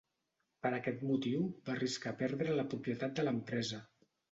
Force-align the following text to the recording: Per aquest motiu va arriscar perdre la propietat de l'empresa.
Per 0.65 0.71
aquest 0.77 1.03
motiu 1.09 1.43
va 1.67 1.75
arriscar 1.75 2.15
perdre 2.23 2.57
la 2.63 2.67
propietat 2.73 3.17
de 3.21 3.29
l'empresa. 3.31 3.85